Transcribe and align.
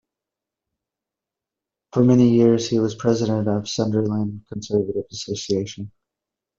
For 1.93 2.03
many 2.03 2.31
years, 2.31 2.67
he 2.67 2.79
was 2.79 2.95
president 2.95 3.47
of 3.47 3.69
Sunderland 3.69 4.43
Conservative 4.51 5.03
Association. 5.11 5.91